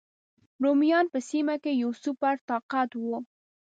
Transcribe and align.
رومیان 0.63 1.05
په 1.13 1.19
سیمه 1.29 1.55
کې 1.63 1.71
یو 1.81 1.91
سوپر 2.03 2.35
طاقت 2.49 2.89
و. 2.95 3.03